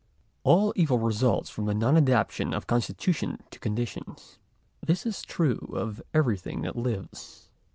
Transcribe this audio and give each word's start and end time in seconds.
§I. 0.03 0.03
All 0.45 0.73
evil 0.75 0.97
results 0.97 1.51
from 1.51 1.65
the 1.67 1.75
non 1.75 1.95
adaptation 1.95 2.55
of 2.55 2.65
constitution 2.65 3.37
to 3.51 3.59
conditions. 3.59 4.39
This 4.83 5.05
is 5.05 5.21
true 5.21 5.69
of 5.73 6.01
everything 6.11 6.63
that 6.63 6.75
lives. 6.75 7.51